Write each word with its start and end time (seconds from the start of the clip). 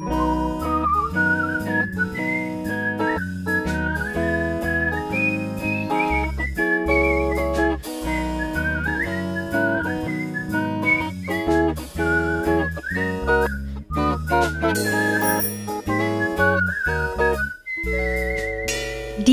Die 0.00 0.06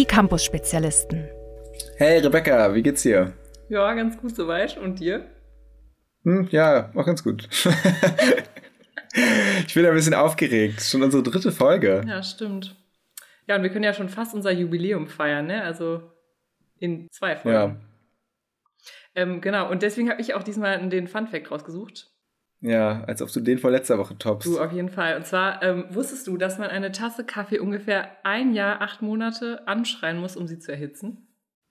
Campus-Spezialisten. 0.05 1.29
Hey 1.95 2.19
Rebecca, 2.19 2.75
wie 2.75 2.83
geht's 2.83 3.03
dir? 3.03 3.31
Ja, 3.69 3.93
ganz 3.93 4.17
gut 4.17 4.35
soweit. 4.35 4.77
Und 4.77 4.99
dir? 4.99 5.27
Hm, 6.23 6.49
ja, 6.51 6.91
auch 6.93 7.05
ganz 7.05 7.23
gut. 7.23 7.47
ich 9.67 9.73
bin 9.73 9.85
ein 9.85 9.93
bisschen 9.93 10.13
aufgeregt. 10.13 10.81
Schon 10.81 11.03
unsere 11.03 11.23
dritte 11.23 11.51
Folge. 11.51 12.03
Ja, 12.07 12.23
stimmt. 12.23 12.75
Ja, 13.47 13.55
und 13.55 13.63
wir 13.63 13.69
können 13.69 13.83
ja 13.83 13.93
schon 13.93 14.09
fast 14.09 14.33
unser 14.33 14.51
Jubiläum 14.51 15.07
feiern, 15.07 15.47
ne? 15.47 15.63
Also 15.63 16.01
in 16.79 17.07
zwei 17.11 17.35
Folgen. 17.35 17.57
Ja. 17.57 17.75
Ähm, 19.15 19.41
genau, 19.41 19.69
und 19.71 19.81
deswegen 19.81 20.09
habe 20.09 20.21
ich 20.21 20.33
auch 20.33 20.43
diesmal 20.43 20.87
den 20.89 21.07
Fun 21.07 21.27
Fact 21.27 21.49
rausgesucht. 21.49 22.11
Ja, 22.59 23.03
als 23.03 23.21
ob 23.21 23.31
du 23.31 23.39
den 23.39 23.59
vor 23.59 23.71
letzter 23.71 23.97
Woche 23.97 24.17
toppst. 24.17 24.47
Du, 24.47 24.59
auf 24.59 24.71
jeden 24.71 24.89
Fall. 24.89 25.15
Und 25.15 25.25
zwar, 25.25 25.61
ähm, 25.61 25.85
wusstest 25.89 26.27
du, 26.27 26.37
dass 26.37 26.57
man 26.57 26.69
eine 26.69 26.91
Tasse 26.91 27.23
Kaffee 27.23 27.59
ungefähr 27.59 28.09
ein 28.23 28.53
Jahr, 28.53 28.81
acht 28.81 29.01
Monate 29.01 29.67
anschreien 29.67 30.19
muss, 30.19 30.35
um 30.35 30.47
sie 30.47 30.59
zu 30.59 30.71
erhitzen? 30.71 31.27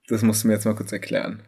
Das 0.07 0.21
musst 0.21 0.43
du 0.43 0.47
mir 0.47 0.53
jetzt 0.53 0.65
mal 0.65 0.75
kurz 0.75 0.91
erklären. 0.91 1.43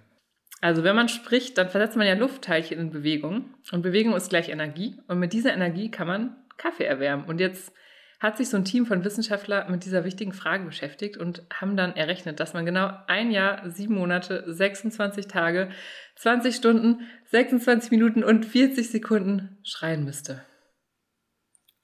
Also, 0.62 0.84
wenn 0.84 0.96
man 0.96 1.08
spricht, 1.08 1.58
dann 1.58 1.70
versetzt 1.70 1.96
man 1.96 2.08
ja 2.08 2.16
Luftteilchen 2.16 2.80
in 2.80 2.92
Bewegung. 2.92 3.54
Und 3.72 3.82
Bewegung 3.82 4.16
ist 4.16 4.30
gleich 4.30 4.50
Energie. 4.50 4.98
Und 5.08 5.20
mit 5.20 5.34
dieser 5.34 5.54
Energie 5.54 5.90
kann 5.90 6.08
man 6.08 6.36
Kaffee 6.58 6.84
erwärmen. 6.84 7.26
Und 7.26 7.40
jetzt 7.40 7.74
hat 8.20 8.36
sich 8.38 8.50
so 8.50 8.58
ein 8.58 8.66
Team 8.66 8.86
von 8.86 9.06
Wissenschaftlern 9.06 9.72
mit 9.72 9.86
dieser 9.86 10.04
wichtigen 10.04 10.34
Frage 10.34 10.66
beschäftigt 10.66 11.16
und 11.16 11.44
haben 11.54 11.78
dann 11.78 11.96
errechnet, 11.96 12.42
dass 12.42 12.54
man 12.54 12.66
genau 12.66 12.92
ein 13.08 13.32
Jahr, 13.32 13.70
sieben 13.70 13.96
Monate, 13.96 14.44
26 14.46 15.28
Tage, 15.28 15.70
20 16.18 16.54
Stunden, 16.54 17.08
26 17.32 17.92
Minuten 17.92 18.24
und 18.26 18.46
40 18.46 18.90
Sekunden 18.90 19.58
schreien 19.64 20.04
müsste. 20.04 20.44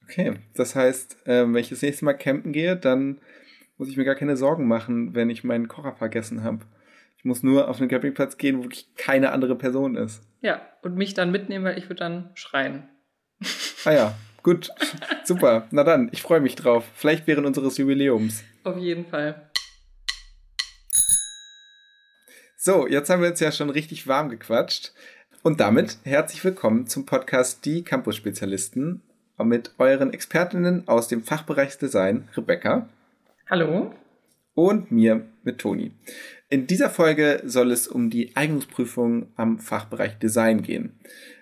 Okay, 0.04 0.38
das 0.54 0.76
heißt, 0.76 1.26
äh, 1.26 1.44
wenn 1.44 1.56
ich 1.56 1.70
das 1.70 1.82
nächste 1.82 2.04
Mal 2.04 2.14
campen 2.14 2.52
gehe, 2.52 2.76
dann 2.76 3.18
muss 3.78 3.88
ich 3.88 3.96
mir 3.96 4.04
gar 4.04 4.14
keine 4.14 4.36
Sorgen 4.36 4.68
machen, 4.68 5.14
wenn 5.14 5.30
ich 5.30 5.42
meinen 5.42 5.68
Kocher 5.68 5.94
vergessen 5.94 6.44
habe. 6.44 6.66
Ich 7.26 7.28
muss 7.28 7.42
nur 7.42 7.66
auf 7.66 7.78
den 7.78 7.88
Campingplatz 7.88 8.36
gehen, 8.36 8.58
wo 8.58 8.62
wirklich 8.62 8.86
keine 8.94 9.32
andere 9.32 9.56
Person 9.56 9.96
ist. 9.96 10.22
Ja, 10.42 10.62
und 10.82 10.94
mich 10.94 11.12
dann 11.12 11.32
mitnehmen, 11.32 11.64
weil 11.64 11.76
ich 11.76 11.86
würde 11.88 11.98
dann 11.98 12.30
schreien. 12.34 12.88
Ah 13.84 13.90
ja, 13.90 14.14
Gut, 14.44 14.70
super. 15.24 15.66
Na 15.72 15.82
dann, 15.82 16.08
ich 16.12 16.22
freue 16.22 16.38
mich 16.38 16.54
drauf. 16.54 16.84
Vielleicht 16.94 17.26
während 17.26 17.44
unseres 17.48 17.78
Jubiläums. 17.78 18.44
Auf 18.62 18.78
jeden 18.78 19.06
Fall. 19.06 19.50
So, 22.56 22.86
jetzt 22.86 23.10
haben 23.10 23.22
wir 23.22 23.30
uns 23.30 23.40
ja 23.40 23.50
schon 23.50 23.70
richtig 23.70 24.06
warm 24.06 24.28
gequatscht. 24.28 24.92
Und 25.42 25.58
damit 25.58 25.98
herzlich 26.04 26.44
willkommen 26.44 26.86
zum 26.86 27.06
Podcast 27.06 27.64
Die 27.64 27.82
Campus-Spezialisten 27.82 29.02
mit 29.42 29.72
euren 29.78 30.12
Expertinnen 30.12 30.86
aus 30.86 31.08
dem 31.08 31.24
Fachbereich 31.24 31.76
Design, 31.76 32.28
Rebecca. 32.36 32.88
Hallo. 33.50 33.92
Und 34.54 34.92
mir 34.92 35.26
mit 35.42 35.58
Toni. 35.58 35.90
In 36.48 36.68
dieser 36.68 36.90
Folge 36.90 37.42
soll 37.44 37.72
es 37.72 37.88
um 37.88 38.08
die 38.08 38.36
Eignungsprüfung 38.36 39.32
am 39.34 39.58
Fachbereich 39.58 40.16
Design 40.18 40.62
gehen. 40.62 40.96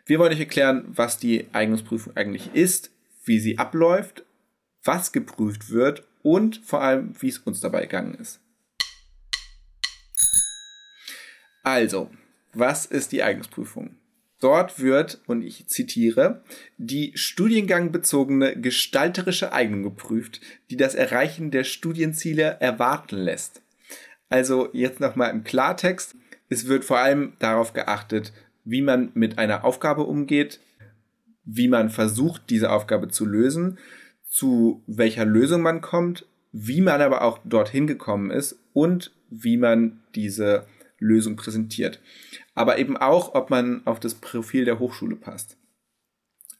Wir 0.06 0.18
wollen 0.18 0.32
euch 0.32 0.40
erklären, 0.40 0.84
was 0.88 1.18
die 1.18 1.46
Eignungsprüfung 1.52 2.16
eigentlich 2.16 2.54
ist, 2.54 2.90
wie 3.26 3.38
sie 3.38 3.58
abläuft, 3.58 4.24
was 4.82 5.12
geprüft 5.12 5.68
wird 5.68 6.04
und 6.22 6.56
vor 6.64 6.80
allem, 6.80 7.12
wie 7.20 7.28
es 7.28 7.36
uns 7.38 7.60
dabei 7.60 7.82
gegangen 7.82 8.14
ist. 8.14 8.40
Also, 11.62 12.10
was 12.54 12.86
ist 12.86 13.12
die 13.12 13.22
Eignungsprüfung? 13.22 13.96
Dort 14.40 14.80
wird, 14.80 15.20
und 15.26 15.42
ich 15.42 15.66
zitiere, 15.66 16.42
die 16.78 17.12
studiengangbezogene 17.14 18.58
gestalterische 18.58 19.52
Eignung 19.52 19.82
geprüft, 19.82 20.40
die 20.70 20.76
das 20.78 20.94
Erreichen 20.94 21.50
der 21.50 21.64
Studienziele 21.64 22.56
erwarten 22.60 23.16
lässt. 23.16 23.63
Also 24.34 24.68
jetzt 24.72 24.98
nochmal 24.98 25.30
im 25.30 25.44
Klartext. 25.44 26.16
Es 26.48 26.66
wird 26.66 26.84
vor 26.84 26.98
allem 26.98 27.34
darauf 27.38 27.72
geachtet, 27.72 28.32
wie 28.64 28.82
man 28.82 29.12
mit 29.14 29.38
einer 29.38 29.64
Aufgabe 29.64 30.02
umgeht, 30.02 30.58
wie 31.44 31.68
man 31.68 31.88
versucht, 31.88 32.50
diese 32.50 32.72
Aufgabe 32.72 33.06
zu 33.06 33.26
lösen, 33.26 33.78
zu 34.28 34.82
welcher 34.88 35.24
Lösung 35.24 35.62
man 35.62 35.80
kommt, 35.80 36.26
wie 36.50 36.80
man 36.80 37.00
aber 37.00 37.22
auch 37.22 37.38
dorthin 37.44 37.86
gekommen 37.86 38.32
ist 38.32 38.58
und 38.72 39.12
wie 39.30 39.56
man 39.56 40.00
diese 40.16 40.66
Lösung 40.98 41.36
präsentiert. 41.36 42.00
Aber 42.56 42.78
eben 42.78 42.96
auch, 42.96 43.36
ob 43.36 43.50
man 43.50 43.86
auf 43.86 44.00
das 44.00 44.16
Profil 44.16 44.64
der 44.64 44.80
Hochschule 44.80 45.14
passt. 45.14 45.56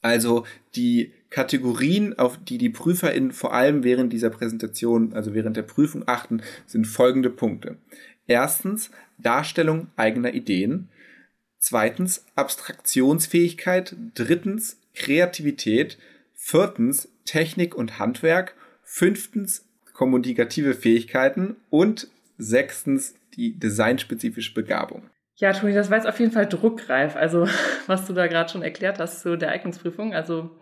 Also 0.01 0.47
die 0.77 1.13
Kategorien, 1.35 2.17
auf 2.17 2.39
die 2.39 2.59
die 2.59 2.71
PrüferInnen 2.71 3.33
vor 3.33 3.53
allem 3.53 3.83
während 3.83 4.13
dieser 4.13 4.31
Präsentation, 4.31 5.15
also 5.15 5.35
während 5.35 5.57
der 5.57 5.63
Prüfung 5.63 6.05
achten, 6.07 6.43
sind 6.65 6.87
folgende 6.87 7.29
Punkte. 7.29 7.77
Erstens 8.29 8.93
Darstellung 9.19 9.89
eigener 9.97 10.33
Ideen. 10.33 10.91
Zweitens 11.59 12.25
Abstraktionsfähigkeit. 12.37 13.97
Drittens 14.15 14.79
Kreativität. 14.95 15.99
Viertens 16.35 17.09
Technik 17.25 17.75
und 17.75 17.99
Handwerk. 17.99 18.55
Fünftens 18.85 19.67
kommunikative 19.93 20.75
Fähigkeiten. 20.75 21.57
Und 21.69 22.07
sechstens 22.39 23.17
die 23.35 23.59
designspezifische 23.59 24.55
Begabung. 24.55 25.11
Ja, 25.35 25.53
Toni, 25.53 25.75
das 25.75 25.91
war 25.91 25.97
jetzt 25.97 26.07
auf 26.07 26.21
jeden 26.21 26.31
Fall 26.31 26.47
druckreif. 26.47 27.17
Also, 27.17 27.49
was 27.89 28.07
du 28.07 28.13
da 28.13 28.29
gerade 28.29 28.53
schon 28.53 28.63
erklärt 28.63 29.01
hast 29.01 29.23
zu 29.23 29.37
der 29.37 29.51
Eignungsprüfung. 29.51 30.15
Also, 30.15 30.53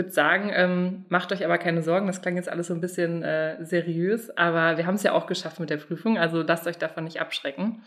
würde 0.00 0.10
sagen, 0.10 0.50
ähm, 0.54 1.04
macht 1.10 1.30
euch 1.30 1.44
aber 1.44 1.58
keine 1.58 1.82
Sorgen. 1.82 2.06
Das 2.06 2.22
klang 2.22 2.36
jetzt 2.36 2.48
alles 2.48 2.68
so 2.68 2.74
ein 2.74 2.80
bisschen 2.80 3.22
äh, 3.22 3.62
seriös, 3.62 4.30
aber 4.36 4.78
wir 4.78 4.86
haben 4.86 4.94
es 4.94 5.02
ja 5.02 5.12
auch 5.12 5.26
geschafft 5.26 5.60
mit 5.60 5.68
der 5.68 5.76
Prüfung. 5.76 6.16
Also, 6.16 6.42
lasst 6.42 6.66
euch 6.66 6.78
davon 6.78 7.04
nicht 7.04 7.20
abschrecken. 7.20 7.82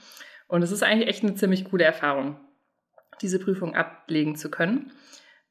Und 0.47 0.61
es 0.61 0.71
ist 0.71 0.83
eigentlich 0.83 1.09
echt 1.09 1.23
eine 1.23 1.33
ziemlich 1.33 1.65
coole 1.65 1.83
Erfahrung, 1.83 2.39
diese 3.21 3.39
Prüfung 3.39 3.75
ablegen 3.75 4.35
zu 4.35 4.51
können. 4.51 4.91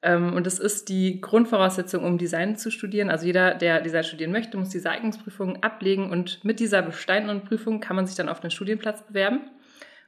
Ähm, 0.03 0.35
und 0.35 0.47
es 0.47 0.61
ist 0.61 0.89
die 0.89 1.21
Grundvoraussetzung, 1.21 2.05
um 2.05 2.19
Design 2.19 2.57
zu 2.57 2.71
studieren. 2.71 3.11
Also 3.11 3.27
jeder, 3.27 3.55
der 3.55 3.81
Design 3.81 4.05
studieren 4.05 4.33
möchte, 4.33 4.57
muss 4.57 4.69
diese 4.69 4.91
Eignungsprüfung 4.91 5.63
ablegen 5.63 6.11
und 6.11 6.45
mit 6.45 6.61
dieser 6.61 6.83
bestandenen 6.83 7.43
Prüfung 7.43 7.81
kann 7.81 7.97
man 7.97 8.07
sich 8.07 8.17
dann 8.17 8.29
auf 8.29 8.41
den 8.41 8.51
Studienplatz 8.51 9.03
bewerben. 9.03 9.41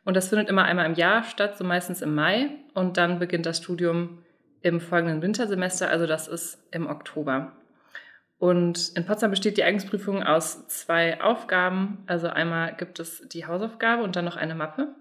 Und 0.05 0.15
das 0.15 0.29
findet 0.29 0.49
immer 0.49 0.65
einmal 0.65 0.87
im 0.87 0.95
Jahr 0.95 1.25
statt, 1.25 1.57
so 1.57 1.65
meistens 1.65 2.03
im 2.03 2.15
Mai. 2.15 2.51
Und 2.75 2.97
dann 2.97 3.19
beginnt 3.19 3.47
das 3.47 3.59
Studium 3.59 4.19
im 4.65 4.81
folgenden 4.81 5.21
Wintersemester, 5.21 5.91
also 5.91 6.07
das 6.07 6.27
ist 6.27 6.59
im 6.71 6.87
Oktober. 6.87 7.53
Und 8.39 8.97
in 8.97 9.05
Potsdam 9.05 9.31
besteht 9.31 9.59
die 9.59 9.63
Eignungsprüfung 9.63 10.23
aus 10.23 10.67
zwei 10.69 11.21
Aufgaben. 11.21 12.03
Also 12.07 12.29
einmal 12.29 12.75
gibt 12.75 12.99
es 12.99 13.29
die 13.29 13.47
Hausaufgabe 13.47 14.03
und 14.03 14.17
dann 14.17 14.25
noch 14.25 14.37
eine 14.37 14.55
Mappe. 14.55 14.95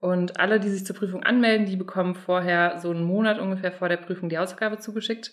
Und 0.00 0.40
alle, 0.40 0.58
die 0.58 0.68
sich 0.68 0.84
zur 0.84 0.96
Prüfung 0.96 1.22
anmelden, 1.22 1.66
die 1.66 1.76
bekommen 1.76 2.16
vorher 2.16 2.78
so 2.78 2.90
einen 2.90 3.04
Monat 3.04 3.38
ungefähr 3.38 3.70
vor 3.70 3.88
der 3.88 3.98
Prüfung 3.98 4.28
die 4.28 4.38
Hausaufgabe 4.38 4.78
zugeschickt. 4.78 5.32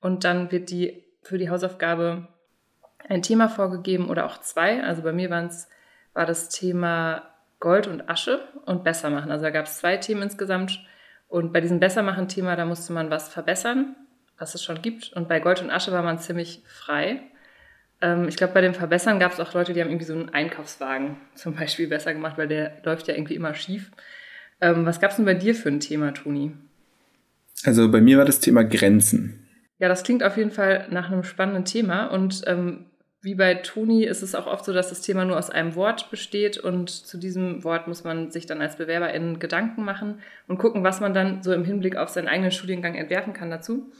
Und 0.00 0.24
dann 0.24 0.50
wird 0.50 0.70
die 0.70 1.04
für 1.22 1.38
die 1.38 1.50
Hausaufgabe 1.50 2.26
ein 3.08 3.22
Thema 3.22 3.48
vorgegeben 3.48 4.08
oder 4.08 4.26
auch 4.26 4.38
zwei. 4.38 4.82
Also 4.82 5.02
bei 5.02 5.12
mir 5.12 5.30
waren's, 5.30 5.68
war 6.14 6.26
das 6.26 6.48
Thema 6.48 7.30
Gold 7.60 7.86
und 7.86 8.08
Asche 8.08 8.40
und 8.66 8.82
besser 8.82 9.08
machen. 9.08 9.30
Also 9.30 9.44
da 9.44 9.50
gab 9.50 9.66
es 9.66 9.78
zwei 9.78 9.98
Themen 9.98 10.22
insgesamt. 10.22 10.84
Und 11.34 11.52
bei 11.52 11.60
diesem 11.60 11.80
Bessermachen-Thema, 11.80 12.56
da 12.56 12.64
musste 12.64 12.92
man 12.92 13.10
was 13.10 13.28
verbessern 13.28 13.96
was 14.38 14.54
es 14.54 14.62
schon 14.62 14.82
gibt. 14.82 15.12
Und 15.12 15.28
bei 15.28 15.40
Gold 15.40 15.62
und 15.62 15.70
Asche 15.70 15.92
war 15.92 16.02
man 16.02 16.18
ziemlich 16.18 16.62
frei. 16.66 17.20
Ähm, 18.00 18.28
ich 18.28 18.36
glaube, 18.36 18.52
bei 18.52 18.60
dem 18.60 18.74
Verbessern 18.74 19.18
gab 19.18 19.32
es 19.32 19.40
auch 19.40 19.54
Leute, 19.54 19.72
die 19.72 19.80
haben 19.80 19.88
irgendwie 19.88 20.06
so 20.06 20.14
einen 20.14 20.30
Einkaufswagen 20.30 21.16
zum 21.34 21.54
Beispiel 21.54 21.88
besser 21.88 22.12
gemacht, 22.12 22.38
weil 22.38 22.48
der 22.48 22.72
läuft 22.84 23.08
ja 23.08 23.14
irgendwie 23.14 23.34
immer 23.34 23.54
schief. 23.54 23.90
Ähm, 24.60 24.86
was 24.86 25.00
gab 25.00 25.10
es 25.10 25.16
denn 25.16 25.24
bei 25.24 25.34
dir 25.34 25.54
für 25.54 25.68
ein 25.68 25.80
Thema, 25.80 26.12
Toni? 26.12 26.52
Also 27.64 27.90
bei 27.90 28.00
mir 28.00 28.18
war 28.18 28.24
das 28.24 28.40
Thema 28.40 28.64
Grenzen. 28.64 29.46
Ja, 29.78 29.88
das 29.88 30.02
klingt 30.02 30.22
auf 30.22 30.36
jeden 30.36 30.50
Fall 30.50 30.86
nach 30.90 31.10
einem 31.10 31.24
spannenden 31.24 31.64
Thema. 31.64 32.06
Und 32.06 32.42
ähm, 32.46 32.86
wie 33.24 33.34
bei 33.34 33.54
Toni 33.54 34.04
ist 34.04 34.22
es 34.22 34.34
auch 34.34 34.46
oft 34.46 34.66
so, 34.66 34.72
dass 34.74 34.90
das 34.90 35.00
Thema 35.00 35.24
nur 35.24 35.38
aus 35.38 35.48
einem 35.48 35.74
Wort 35.74 36.10
besteht 36.10 36.58
und 36.58 36.90
zu 36.90 37.16
diesem 37.16 37.64
Wort 37.64 37.88
muss 37.88 38.04
man 38.04 38.30
sich 38.30 38.44
dann 38.44 38.60
als 38.60 38.76
Bewerberin 38.76 39.38
Gedanken 39.38 39.82
machen 39.82 40.18
und 40.46 40.58
gucken, 40.58 40.84
was 40.84 41.00
man 41.00 41.14
dann 41.14 41.42
so 41.42 41.52
im 41.54 41.64
Hinblick 41.64 41.96
auf 41.96 42.10
seinen 42.10 42.28
eigenen 42.28 42.50
Studiengang 42.50 42.94
entwerfen 42.94 43.32
kann 43.32 43.50
dazu. 43.50 43.90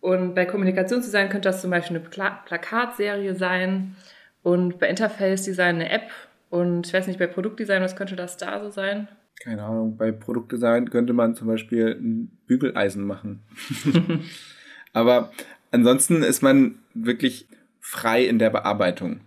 Und 0.00 0.34
bei 0.34 0.44
Kommunikationsdesign 0.44 1.30
könnte 1.30 1.48
das 1.48 1.62
zum 1.62 1.70
Beispiel 1.70 1.96
eine 1.96 2.06
Pla 2.06 2.42
Plakatserie 2.44 3.34
sein 3.34 3.96
und 4.42 4.78
bei 4.78 4.88
Interface 4.88 5.44
Design 5.44 5.76
eine 5.76 5.90
App 5.90 6.10
und 6.50 6.86
ich 6.86 6.92
weiß 6.92 7.06
nicht, 7.06 7.18
bei 7.18 7.26
Produktdesign, 7.26 7.82
was 7.82 7.96
könnte 7.96 8.14
das 8.14 8.36
da 8.36 8.62
so 8.62 8.70
sein? 8.70 9.08
Keine 9.42 9.64
Ahnung, 9.64 9.96
bei 9.96 10.12
Produktdesign 10.12 10.90
könnte 10.90 11.14
man 11.14 11.34
zum 11.34 11.46
Beispiel 11.46 11.96
ein 11.98 12.30
Bügeleisen 12.46 13.04
machen. 13.04 13.42
Aber 14.92 15.32
ansonsten 15.70 16.22
ist 16.22 16.42
man 16.42 16.76
wirklich 16.94 17.48
frei 17.86 18.24
in 18.24 18.40
der 18.40 18.50
Bearbeitung. 18.50 19.20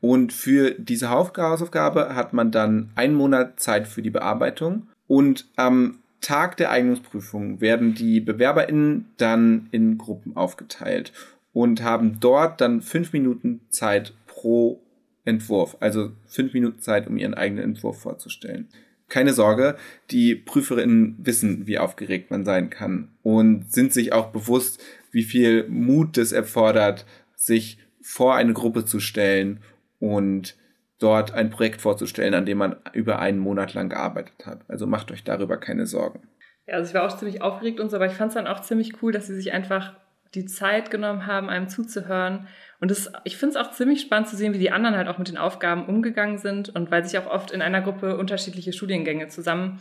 Und 0.00 0.32
für 0.32 0.76
diese 0.78 1.10
Hausaufgabe 1.10 2.14
hat 2.14 2.32
man 2.32 2.52
dann 2.52 2.90
einen 2.94 3.14
Monat 3.14 3.58
Zeit 3.58 3.88
für 3.88 4.00
die 4.00 4.10
Bearbeitung. 4.10 4.86
Und 5.08 5.48
am 5.56 5.98
Tag 6.20 6.56
der 6.56 6.70
Eignungsprüfung 6.70 7.60
werden 7.60 7.94
die 7.94 8.20
BewerberInnen 8.20 9.10
dann 9.16 9.66
in 9.72 9.98
Gruppen 9.98 10.36
aufgeteilt 10.36 11.12
und 11.52 11.82
haben 11.82 12.20
dort 12.20 12.60
dann 12.60 12.80
fünf 12.80 13.12
Minuten 13.12 13.60
Zeit 13.70 14.14
pro 14.28 14.80
Entwurf, 15.24 15.76
also 15.80 16.12
fünf 16.26 16.54
Minuten 16.54 16.78
Zeit, 16.78 17.08
um 17.08 17.16
ihren 17.16 17.34
eigenen 17.34 17.64
Entwurf 17.64 17.98
vorzustellen. 18.00 18.68
Keine 19.08 19.32
Sorge, 19.32 19.76
die 20.12 20.36
Prüferinnen 20.36 21.16
wissen, 21.18 21.66
wie 21.66 21.78
aufgeregt 21.78 22.30
man 22.30 22.44
sein 22.44 22.70
kann 22.70 23.08
und 23.22 23.72
sind 23.72 23.92
sich 23.92 24.12
auch 24.12 24.28
bewusst, 24.28 24.80
wie 25.12 25.22
viel 25.22 25.68
Mut 25.68 26.16
es 26.18 26.32
erfordert, 26.32 27.04
sich 27.42 27.78
vor 28.00 28.36
eine 28.36 28.52
Gruppe 28.52 28.84
zu 28.84 29.00
stellen 29.00 29.60
und 29.98 30.56
dort 31.00 31.32
ein 31.34 31.50
Projekt 31.50 31.80
vorzustellen, 31.80 32.34
an 32.34 32.46
dem 32.46 32.58
man 32.58 32.76
über 32.92 33.18
einen 33.18 33.40
Monat 33.40 33.74
lang 33.74 33.88
gearbeitet 33.88 34.46
hat. 34.46 34.60
Also 34.68 34.86
macht 34.86 35.10
euch 35.10 35.24
darüber 35.24 35.56
keine 35.56 35.86
Sorgen. 35.86 36.22
Ja, 36.66 36.74
also 36.74 36.88
ich 36.88 36.94
war 36.94 37.04
auch 37.04 37.16
ziemlich 37.16 37.42
aufgeregt 37.42 37.80
und 37.80 37.90
so, 37.90 37.96
aber 37.96 38.06
ich 38.06 38.12
fand 38.12 38.28
es 38.28 38.34
dann 38.34 38.46
auch 38.46 38.60
ziemlich 38.60 39.02
cool, 39.02 39.10
dass 39.10 39.26
sie 39.26 39.34
sich 39.34 39.52
einfach 39.52 39.94
die 40.34 40.46
Zeit 40.46 40.92
genommen 40.92 41.26
haben, 41.26 41.50
einem 41.50 41.68
zuzuhören. 41.68 42.46
Und 42.80 42.92
das, 42.92 43.12
ich 43.24 43.36
finde 43.36 43.58
es 43.58 43.66
auch 43.66 43.72
ziemlich 43.72 44.00
spannend 44.00 44.28
zu 44.28 44.36
sehen, 44.36 44.54
wie 44.54 44.58
die 44.58 44.70
anderen 44.70 44.96
halt 44.96 45.08
auch 45.08 45.18
mit 45.18 45.28
den 45.28 45.36
Aufgaben 45.36 45.86
umgegangen 45.86 46.38
sind 46.38 46.68
und 46.68 46.92
weil 46.92 47.04
sich 47.04 47.18
auch 47.18 47.26
oft 47.26 47.50
in 47.50 47.60
einer 47.60 47.82
Gruppe 47.82 48.16
unterschiedliche 48.16 48.72
Studiengänge 48.72 49.26
zusammen 49.28 49.80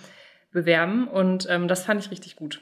bewerben. 0.52 1.08
Und 1.08 1.48
ähm, 1.50 1.68
das 1.68 1.86
fand 1.86 2.04
ich 2.04 2.10
richtig 2.10 2.36
gut. 2.36 2.62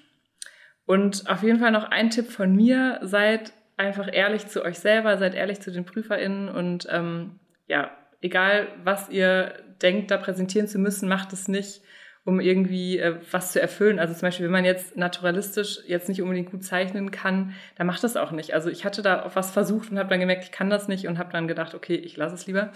Und 0.86 1.30
auf 1.30 1.42
jeden 1.42 1.60
Fall 1.60 1.72
noch 1.72 1.86
ein 1.86 2.10
Tipp 2.10 2.30
von 2.30 2.54
mir, 2.54 3.00
seid 3.02 3.54
einfach 3.80 4.10
ehrlich 4.12 4.48
zu 4.48 4.64
euch 4.64 4.78
selber, 4.80 5.18
seid 5.18 5.34
ehrlich 5.34 5.62
zu 5.62 5.72
den 5.72 5.86
PrüferInnen 5.86 6.50
und 6.50 6.88
ähm, 6.92 7.40
ja, 7.68 7.92
egal 8.22 8.68
was 8.84 9.10
ihr 9.10 9.54
denkt, 9.82 10.12
da 10.12 10.18
präsentieren 10.18 10.68
zu 10.68 10.80
müssen, 10.80 11.08
macht 11.08 11.32
es 11.32 11.48
nicht, 11.48 11.82
um 12.26 12.42
irgendwie 12.42 13.00
äh, 13.00 13.16
was 13.32 13.54
zu 13.54 13.62
erfüllen. 13.62 13.98
Also 13.98 14.14
zum 14.14 14.28
Beispiel, 14.28 14.46
wenn 14.46 14.52
man 14.52 14.66
jetzt 14.66 14.98
naturalistisch 14.98 15.80
jetzt 15.88 16.10
nicht 16.10 16.22
unbedingt 16.22 16.52
gut 16.52 16.64
zeichnen 16.64 17.10
kann, 17.12 17.54
dann 17.78 17.88
macht 17.88 18.04
das 18.04 18.18
auch 18.18 18.32
nicht. 18.32 18.54
Also 18.54 18.70
ich 18.70 18.84
hatte 18.84 19.02
da 19.02 19.24
auch 19.24 19.36
was 19.36 19.52
versucht 19.52 19.92
und 19.92 19.98
habe 19.98 20.10
dann 20.10 20.20
gemerkt, 20.20 20.44
ich 20.44 20.52
kann 20.52 20.70
das 20.70 20.90
nicht 20.90 21.08
und 21.08 21.18
habe 21.18 21.32
dann 21.32 21.48
gedacht, 21.48 21.74
okay, 21.74 21.96
ich 21.96 22.18
lasse 22.18 22.36
es 22.36 22.48
lieber, 22.48 22.72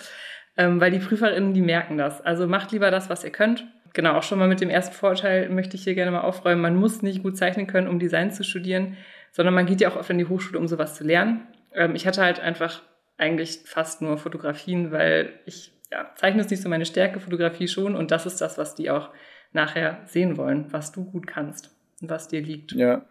ähm, 0.56 0.80
weil 0.80 0.92
die 0.92 1.00
PrüferInnen, 1.00 1.54
die 1.54 1.62
merken 1.62 1.98
das. 1.98 2.22
Also 2.22 2.48
macht 2.48 2.72
lieber 2.72 2.92
das, 2.92 3.10
was 3.10 3.26
ihr 3.26 3.32
könnt. 3.32 3.66
Genau, 3.94 4.14
auch 4.14 4.24
schon 4.24 4.40
mal 4.40 4.48
mit 4.48 4.62
dem 4.62 4.70
ersten 4.70 4.96
Vorteil 4.96 5.50
möchte 5.50 5.76
ich 5.76 5.84
hier 5.84 5.96
gerne 5.96 6.12
mal 6.12 6.22
aufräumen. 6.22 6.62
Man 6.62 6.78
muss 6.78 7.02
nicht 7.02 7.22
gut 7.22 7.38
zeichnen 7.38 7.68
können, 7.68 7.88
um 7.88 8.00
Design 8.00 8.32
zu 8.32 8.44
studieren, 8.44 8.98
sondern 9.34 9.54
man 9.54 9.66
geht 9.66 9.82
ja 9.82 9.90
auch 9.90 9.98
oft 9.98 10.10
in 10.10 10.20
die 10.20 10.30
Hochschule, 10.30 10.60
um 10.60 10.68
sowas 10.68 10.96
zu 10.96 11.04
lernen. 11.04 11.48
Ähm, 11.74 11.96
ich 11.96 12.08
hatte 12.08 12.22
halt 12.22 12.40
einfach 12.40 12.82
eigentlich 13.18 13.62
fast 13.66 14.02
nur 14.02 14.18
Fotografien, 14.18 14.92
weil 14.92 15.34
ich 15.46 15.74
ja, 15.92 16.10
Zeichnen 16.16 16.40
ist 16.40 16.50
nicht 16.50 16.64
so 16.64 16.70
meine 16.70 16.86
Stärke, 16.86 17.20
Fotografie 17.20 17.68
schon 17.68 17.96
und 17.96 18.10
das 18.10 18.26
ist 18.26 18.42
das, 18.42 18.58
was 18.58 18.74
die 18.76 18.90
auch 18.90 19.10
nachher 19.52 20.02
sehen 20.08 20.38
wollen, 20.38 20.72
was 20.72 20.92
du 20.92 21.04
gut 21.04 21.28
kannst 21.28 21.70
und 22.02 22.10
was 22.10 22.28
dir 22.28 22.42
liegt. 22.42 22.72
Ja, 22.72 23.06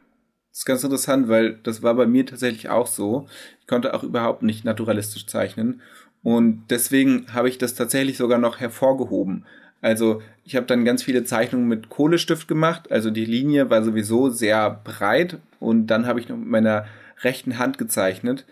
das 0.51 0.59
ist 0.59 0.65
ganz 0.65 0.83
interessant, 0.83 1.29
weil 1.29 1.55
das 1.63 1.83
war 1.83 1.95
bei 1.95 2.07
mir 2.07 2.27
tatsächlich 2.27 2.69
auch 2.69 2.89
so. 2.89 3.29
Ich 3.61 3.67
konnte 3.67 3.95
auch 3.95 4.03
überhaupt 4.03 4.43
nicht 4.43 4.65
naturalistisch 4.65 5.27
zeichnen 5.27 5.81
und 6.23 6.65
deswegen 6.71 7.33
habe 7.33 7.49
ich 7.49 7.59
das 7.59 7.75
tatsächlich 7.75 8.17
sogar 8.17 8.39
noch 8.39 8.59
hervorgehoben. 8.59 9.47
Also 9.81 10.23
ich 10.45 10.57
habe 10.57 10.67
dann 10.67 10.85
ganz 10.85 11.03
viele 11.03 11.25
Zeichnungen 11.25 11.69
mit 11.69 11.89
Kohlestift 11.89 12.49
gemacht, 12.49 12.91
also 12.91 13.11
die 13.11 13.25
Linie 13.25 13.71
war 13.71 13.83
sowieso 13.83 14.29
sehr 14.29 14.71
breit 14.71 15.39
und 15.63 15.87
dann 15.87 16.07
habe 16.07 16.21
ich 16.21 16.29
noch 16.29 16.37
mit 16.37 16.49
meiner 16.49 16.87
rechten 17.23 17.59
Hand 17.59 17.79
gezeichnet 17.79 18.45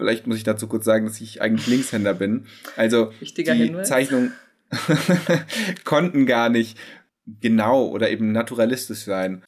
Vielleicht 0.00 0.26
muss 0.26 0.38
ich 0.38 0.44
dazu 0.44 0.66
kurz 0.66 0.86
sagen, 0.86 1.04
dass 1.04 1.20
ich 1.20 1.42
eigentlich 1.42 1.66
Linkshänder 1.66 2.14
bin. 2.14 2.46
Also 2.74 3.12
Wichtiger 3.20 3.52
die 3.52 3.64
Hinweis. 3.64 3.86
Zeichnungen 3.86 4.32
konnten 5.84 6.24
gar 6.24 6.48
nicht 6.48 6.78
genau 7.26 7.86
oder 7.86 8.08
eben 8.08 8.32
naturalistisch 8.32 9.00
sein. 9.00 9.44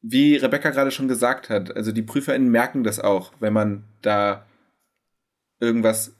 Wie 0.00 0.34
Rebecca 0.34 0.70
gerade 0.70 0.90
schon 0.90 1.06
gesagt 1.06 1.50
hat, 1.50 1.76
also 1.76 1.92
die 1.92 2.02
PrüferInnen 2.02 2.50
merken 2.50 2.82
das 2.82 2.98
auch, 2.98 3.32
wenn 3.38 3.52
man 3.52 3.84
da 4.00 4.44
irgendwas 5.60 6.16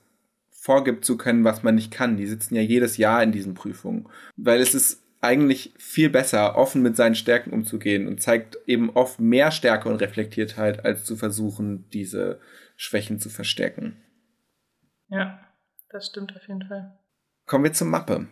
vorgibt 0.51 1.05
zu 1.05 1.17
können, 1.17 1.43
was 1.43 1.65
man 1.65 1.75
nicht 1.75 1.91
kann. 1.91 2.17
Die 2.17 2.29
sitzen 2.29 2.55
ja 2.55 2.63
jedes 2.63 2.99
Jahr 2.99 3.21
in 3.21 3.33
diesen 3.33 3.55
Prüfungen. 3.55 4.09
Weil 4.37 4.61
es 4.61 4.77
ist 4.77 5.02
eigentlich 5.23 5.73
viel 5.79 6.11
besser, 6.11 6.57
offen 6.57 6.83
mit 6.83 6.97
seinen 6.97 7.15
Stärken 7.15 7.53
umzugehen 7.53 8.09
und 8.09 8.21
zeigt 8.21 8.59
eben 8.67 8.91
oft 8.91 9.21
mehr 9.21 9.53
Stärke 9.53 9.89
und 9.89 9.97
Reflektiertheit, 9.97 10.85
als 10.85 11.05
zu 11.05 11.17
versuchen, 11.17 11.89
diese 11.93 12.41
Schwächen 12.77 13.21
zu 13.21 13.31
verstärken. 13.31 14.03
Ja, 15.09 15.41
das 15.91 16.09
stimmt 16.09 16.35
auf 16.37 16.47
jeden 16.49 16.67
Fall. 16.67 16.99
Kommen 17.47 17.65
wir 17.65 17.73
zur 17.73 17.87
Mappe. 17.87 18.27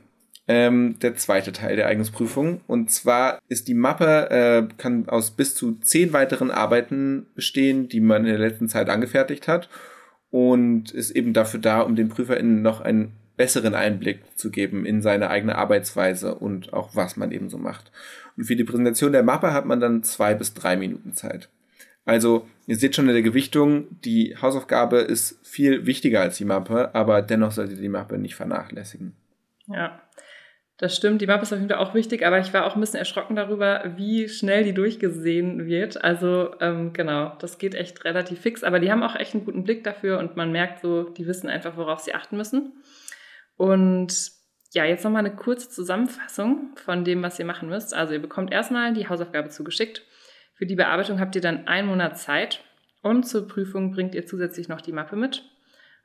Ähm, 0.49 0.99
der 1.01 1.15
zweite 1.15 1.53
Teil 1.53 1.77
der 1.77 1.87
Eignungsprüfung. 1.87 2.63
Und 2.67 2.91
zwar 2.91 3.39
ist 3.47 3.69
die 3.69 3.75
Mappe, 3.75 4.31
äh, 4.31 4.75
kann 4.77 5.09
aus 5.09 5.31
bis 5.31 5.55
zu 5.55 5.79
zehn 5.79 6.13
weiteren 6.13 6.51
Arbeiten 6.51 7.29
bestehen, 7.37 7.89
die 7.89 8.01
man 8.01 8.25
in 8.25 8.33
der 8.33 8.39
letzten 8.39 8.69
Zeit 8.69 8.89
angefertigt 8.89 9.47
hat. 9.47 9.69
Und 10.31 10.91
ist 10.91 11.13
eben 11.13 11.35
dafür 11.35 11.61
da, 11.61 11.83
um 11.83 11.95
den 11.95 12.09
PrüferInnen 12.09 12.63
noch 12.63 12.81
einen 12.81 13.13
besseren 13.41 13.75
Einblick 13.75 14.21
zu 14.37 14.51
geben 14.51 14.85
in 14.85 15.01
seine 15.01 15.31
eigene 15.31 15.57
Arbeitsweise 15.57 16.35
und 16.35 16.75
auch 16.75 16.95
was 16.95 17.17
man 17.17 17.33
eben 17.33 17.49
so 17.49 17.57
macht. 17.57 17.91
Und 18.37 18.45
für 18.45 18.55
die 18.55 18.65
Präsentation 18.65 19.13
der 19.13 19.23
Mappe 19.23 19.55
hat 19.55 19.65
man 19.65 19.81
dann 19.81 20.03
zwei 20.03 20.35
bis 20.35 20.53
drei 20.53 20.77
Minuten 20.77 21.15
Zeit. 21.15 21.49
Also, 22.05 22.47
ihr 22.67 22.77
seht 22.77 22.95
schon 22.95 23.09
in 23.09 23.15
der 23.15 23.23
Gewichtung, 23.23 23.99
die 24.05 24.37
Hausaufgabe 24.37 24.99
ist 24.99 25.39
viel 25.43 25.87
wichtiger 25.87 26.21
als 26.21 26.37
die 26.37 26.45
Mappe, 26.45 26.95
aber 26.95 27.23
dennoch 27.23 27.53
solltet 27.53 27.77
ihr 27.77 27.83
die 27.83 27.89
Mappe 27.89 28.19
nicht 28.19 28.35
vernachlässigen. 28.35 29.15
Ja, 29.69 30.03
das 30.77 30.95
stimmt. 30.95 31.23
Die 31.23 31.27
Mappe 31.27 31.45
ist 31.45 31.53
auf 31.55 31.61
jeden 31.61 31.71
Fall 31.71 31.79
auch 31.79 31.95
wichtig, 31.95 32.27
aber 32.27 32.41
ich 32.41 32.53
war 32.53 32.67
auch 32.67 32.75
ein 32.75 32.81
bisschen 32.81 32.99
erschrocken 32.99 33.37
darüber, 33.37 33.95
wie 33.97 34.29
schnell 34.29 34.65
die 34.65 34.75
durchgesehen 34.75 35.67
wird. 35.67 36.05
Also, 36.05 36.51
ähm, 36.61 36.93
genau, 36.93 37.33
das 37.39 37.57
geht 37.57 37.75
echt 37.75 38.05
relativ 38.05 38.41
fix, 38.41 38.65
aber 38.65 38.81
die 38.81 38.93
haben 38.93 39.03
auch 39.03 39.17
echt 39.17 39.33
einen 39.33 39.47
guten 39.47 39.65
Blick 39.65 39.83
dafür 39.83 40.19
und 40.19 40.37
man 40.37 40.53
merkt 40.53 40.83
so, 40.83 41.05
die 41.05 41.27
wissen 41.27 41.49
einfach, 41.49 41.79
worauf 41.79 42.01
sie 42.01 42.15
achten 42.15 42.37
müssen. 42.37 42.73
Und 43.61 44.33
ja, 44.73 44.87
jetzt 44.87 45.05
nochmal 45.05 45.27
eine 45.27 45.37
kurze 45.37 45.69
Zusammenfassung 45.69 46.71
von 46.77 47.05
dem, 47.05 47.23
was 47.23 47.39
ihr 47.39 47.45
machen 47.45 47.69
müsst. 47.69 47.93
Also, 47.93 48.15
ihr 48.15 48.23
bekommt 48.23 48.51
erstmal 48.51 48.95
die 48.95 49.07
Hausaufgabe 49.07 49.51
zugeschickt. 49.51 50.03
Für 50.55 50.65
die 50.65 50.77
Bearbeitung 50.77 51.21
habt 51.21 51.35
ihr 51.35 51.43
dann 51.43 51.69
einen 51.69 51.89
Monat 51.89 52.19
Zeit 52.19 52.65
und 53.03 53.25
zur 53.25 53.47
Prüfung 53.47 53.93
bringt 53.93 54.15
ihr 54.15 54.25
zusätzlich 54.25 54.71
noch 54.71 54.81
die 54.81 54.93
Mappe 54.93 55.15
mit. 55.15 55.45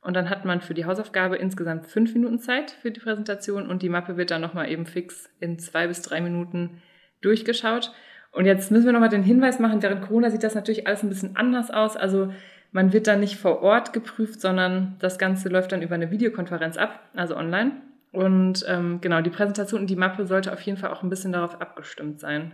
Und 0.01 0.15
dann 0.15 0.29
hat 0.29 0.43
man 0.43 0.59
für 0.59 0.73
die 0.73 0.83
Hausaufgabe 0.83 1.37
insgesamt 1.37 1.87
fünf 1.87 2.13
Minuten 2.13 2.39
Zeit 2.39 2.71
für 2.71 2.91
die 2.91 2.99
Präsentation 2.99 3.69
und 3.69 3.81
die 3.83 3.89
Mappe 3.89 4.17
wird 4.17 4.31
dann 4.31 4.41
nochmal 4.41 4.69
eben 4.69 4.85
fix 4.85 5.29
in 5.39 5.57
zwei 5.57 5.87
bis 5.87 6.01
drei 6.01 6.19
Minuten 6.19 6.81
durchgeschaut. 7.21 7.93
Und 8.33 8.45
jetzt 8.47 8.69
müssen 8.69 8.85
wir 8.85 8.91
nochmal 8.91 9.07
den 9.07 9.23
Hinweis 9.23 9.59
machen, 9.59 9.81
während 9.81 10.01
Corona 10.01 10.29
sieht 10.29 10.43
das 10.43 10.55
natürlich 10.55 10.87
alles 10.87 11.03
ein 11.03 11.09
bisschen 11.09 11.37
anders 11.37 11.71
aus. 11.71 11.95
Also 11.95 12.33
man 12.75 12.91
wird 12.91 13.07
dann 13.07 13.21
nicht 13.21 13.37
vor 13.37 13.61
Ort 13.61 13.93
geprüft, 13.93 14.41
sondern 14.41 14.97
das 14.99 15.17
Ganze 15.17 15.47
läuft 15.47 15.71
dann 15.71 15.81
über 15.81 15.95
eine 15.95 16.11
Videokonferenz 16.11 16.75
ab, 16.75 16.99
also 17.13 17.37
online. 17.37 17.71
Und 18.11 18.65
ähm, 18.67 18.99
genau, 18.99 19.21
die 19.21 19.29
Präsentation 19.29 19.79
und 19.79 19.89
die 19.89 19.95
Mappe 19.95 20.25
sollte 20.25 20.51
auf 20.51 20.59
jeden 20.59 20.77
Fall 20.77 20.91
auch 20.91 21.01
ein 21.01 21.09
bisschen 21.09 21.31
darauf 21.31 21.61
abgestimmt 21.61 22.19
sein. 22.19 22.51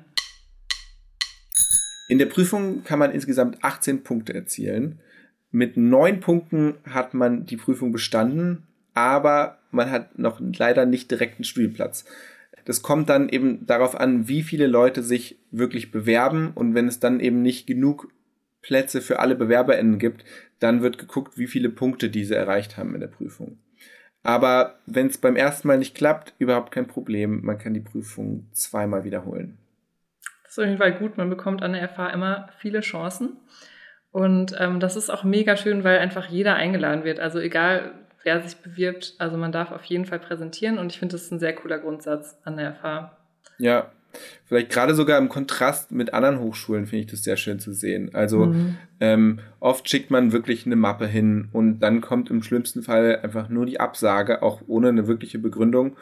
In 2.08 2.20
der 2.20 2.28
Prüfung 2.28 2.84
kann 2.84 3.00
man 3.00 3.10
insgesamt 3.10 3.64
18 3.64 4.04
Punkte 4.04 4.36
erzielen. 4.36 5.00
Mit 5.50 5.76
neun 5.76 6.20
Punkten 6.20 6.76
hat 6.88 7.16
man 7.16 7.48
die 7.48 7.58
Prüfung 7.58 7.92
bestanden, 7.92 8.68
aber 8.94 9.58
man 9.72 9.90
hat 9.90 10.20
noch 10.20 10.40
leider 10.40 10.86
nicht 10.86 11.10
direkt 11.10 11.38
einen 11.38 11.46
Studienplatz. 11.46 12.06
Das 12.66 12.84
kommt 12.84 13.10
dann 13.10 13.28
eben 13.28 13.66
darauf 13.66 14.00
an, 14.00 14.28
wie 14.28 14.44
viele 14.44 14.68
Leute 14.68 15.02
sich 15.02 15.40
wirklich 15.50 15.90
bewerben 15.90 16.52
und 16.54 16.76
wenn 16.76 16.88
es 16.88 17.00
dann 17.00 17.20
eben 17.20 17.42
nicht 17.42 17.66
genug 17.66 18.10
Plätze 18.62 19.02
für 19.02 19.20
alle 19.20 19.36
BewerberInnen 19.36 20.00
gibt, 20.00 20.24
dann 20.60 20.82
wird 20.82 20.98
geguckt, 20.98 21.38
wie 21.38 21.48
viele 21.48 21.70
Punkte 21.70 22.10
diese 22.10 22.36
erreicht 22.36 22.78
haben 22.78 22.94
in 22.94 23.02
der 23.02 23.08
Prüfung. 23.08 23.58
Aber 24.24 24.76
wenn 24.86 25.08
es 25.08 25.18
beim 25.18 25.36
ersten 25.36 25.68
Mal 25.68 25.80
nicht 25.80 25.96
klappt, 25.96 26.34
überhaupt 26.38 26.72
kein 26.72 26.88
Problem. 26.88 27.42
Man 27.44 27.58
kann 27.58 27.74
die 27.74 27.80
Prüfung 27.80 28.48
zweimal 28.52 29.04
wiederholen. 29.04 29.58
Das 30.44 30.54
ist 30.54 30.60
auf 30.60 30.66
jeden 30.66 30.78
Fall 30.78 30.94
gut. 30.94 31.18
Man 31.18 31.30
bekommt 31.30 31.64
an 31.64 31.74
der 31.74 31.88
FH 31.90 32.10
immer 32.10 32.50
viele 32.60 32.82
Chancen. 32.82 33.38
Und 34.12 34.56
ähm, 34.60 34.80
das 34.80 34.96
ist 34.96 35.10
auch 35.10 35.24
mega 35.24 35.56
schön, 35.56 35.84
weil 35.84 36.00
einfach 36.00 36.28
jeder 36.28 36.56
eingeladen 36.56 37.04
wird. 37.04 37.20
Also 37.20 37.40
egal, 37.40 37.94
wer 38.24 38.42
sich 38.42 38.58
bewirbt, 38.58 39.16
also 39.18 39.38
man 39.38 39.52
darf 39.52 39.72
auf 39.72 39.86
jeden 39.86 40.06
Fall 40.06 40.20
präsentieren. 40.20 40.78
Und 40.78 40.92
ich 40.92 41.00
finde, 41.00 41.14
das 41.14 41.24
ist 41.24 41.32
ein 41.32 41.40
sehr 41.40 41.56
cooler 41.56 41.80
Grundsatz 41.80 42.38
an 42.44 42.58
der 42.58 42.76
FH. 42.76 43.18
Ja, 43.58 43.92
vielleicht 44.46 44.70
gerade 44.70 44.96
sogar 44.96 45.18
im 45.18 45.30
Kontrast 45.30 45.92
mit 45.92 46.14
anderen 46.14 46.40
Hochschulen 46.40 46.86
finde 46.88 47.06
ich 47.06 47.12
das 47.12 47.24
sehr 47.24 47.38
schön 47.38 47.60
zu 47.60 47.74
sehen. 47.74 48.14
Also 48.14 48.48
mhm. 48.48 48.78
ähm, 49.00 49.40
oft 49.60 49.90
schickt 49.90 50.12
man 50.12 50.32
wirklich 50.32 50.66
eine 50.66 50.76
Mappe 50.76 51.08
hin 51.08 51.50
und 51.52 51.80
dann 51.80 52.02
kommt 52.02 52.30
im 52.30 52.44
schlimmsten 52.44 52.84
Fall 52.84 53.20
einfach 53.24 53.50
nur 53.50 53.66
die 53.66 53.80
Absage, 53.80 54.42
auch 54.42 54.62
ohne 54.68 54.90
eine 54.90 55.08
wirkliche 55.08 55.40
Begründung. 55.40 55.96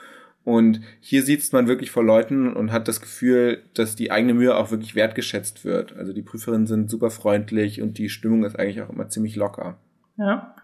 Und 0.43 0.81
hier 0.99 1.23
sitzt 1.23 1.53
man 1.53 1.67
wirklich 1.67 1.91
vor 1.91 2.03
Leuten 2.03 2.53
und 2.53 2.71
hat 2.71 2.87
das 2.87 3.01
Gefühl, 3.01 3.61
dass 3.73 3.95
die 3.95 4.11
eigene 4.11 4.33
Mühe 4.33 4.55
auch 4.55 4.71
wirklich 4.71 4.95
wertgeschätzt 4.95 5.65
wird. 5.65 5.95
Also 5.95 6.13
die 6.13 6.21
Prüferinnen 6.21 6.65
sind 6.65 6.89
super 6.89 7.11
freundlich 7.11 7.81
und 7.81 7.97
die 7.97 8.09
Stimmung 8.09 8.43
ist 8.43 8.57
eigentlich 8.57 8.81
auch 8.81 8.89
immer 8.89 9.09
ziemlich 9.09 9.35
locker. 9.35 9.77
Ja. 10.17 10.55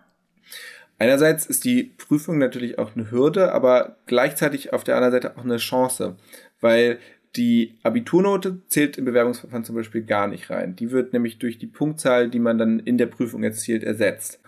Einerseits 0.97 1.45
ist 1.45 1.65
die 1.65 1.83
Prüfung 1.83 2.37
natürlich 2.37 2.79
auch 2.79 2.95
eine 2.95 3.11
Hürde, 3.11 3.51
aber 3.51 3.97
gleichzeitig 4.05 4.71
auf 4.71 4.83
der 4.83 4.95
anderen 4.95 5.11
Seite 5.11 5.37
auch 5.37 5.43
eine 5.43 5.57
Chance, 5.57 6.15
weil 6.61 6.99
die 7.35 7.75
Abiturnote 7.83 8.61
zählt 8.67 8.97
im 8.97 9.05
Bewerbungsverfahren 9.05 9.65
zum 9.65 9.75
Beispiel 9.75 10.03
gar 10.03 10.27
nicht 10.27 10.49
rein. 10.49 10.75
Die 10.75 10.91
wird 10.91 11.13
nämlich 11.13 11.37
durch 11.37 11.57
die 11.57 11.67
Punktzahl, 11.67 12.29
die 12.29 12.39
man 12.39 12.57
dann 12.57 12.79
in 12.79 12.97
der 12.97 13.07
Prüfung 13.07 13.43
erzielt, 13.43 13.83
ersetzt. 13.83 14.39